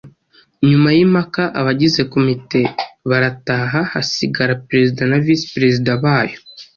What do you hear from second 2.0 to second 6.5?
komite baratahaga hagasigara Perezida na Visi-Perezida bayo